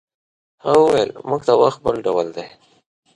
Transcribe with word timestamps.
هغه 0.63 0.79
وویل 0.81 1.09
موږ 1.29 1.41
ته 1.47 1.53
وخت 1.61 1.79
بل 1.85 1.95
ډول 2.05 2.27
دی. 2.35 2.47